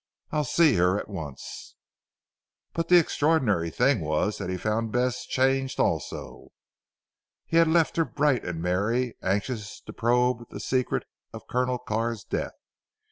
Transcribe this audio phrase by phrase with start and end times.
[0.31, 1.75] I'll see her at once."
[2.73, 6.49] But the extraordinary thing was that he found Bess changed also.
[7.45, 11.03] He had left her bright and merry, anxious to probe the secret
[11.33, 12.55] of Colonel Carr's death.